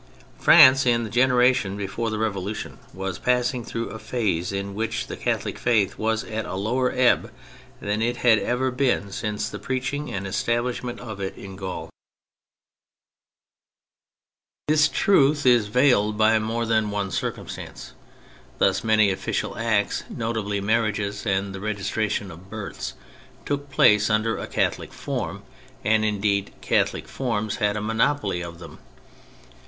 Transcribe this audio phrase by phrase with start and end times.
[0.39, 5.15] France, in the generation before the Revolution, was passing through a phase in which the
[5.15, 7.29] Catholic Faith was at a lower ebb
[7.79, 11.91] than it had ever been since the preaching and establishment of it in Gaul.
[14.71, 17.31] H 2 228 THE FRENCH REVOLUTION This truth is veiled by more than one cir
[17.31, 17.91] cumstance.
[18.57, 22.95] Thus many official acts, notably marriages and the registration of births,
[23.45, 25.43] took place under a Catholic form,
[25.83, 28.79] and indeed Catholic forms had a monopoly of them.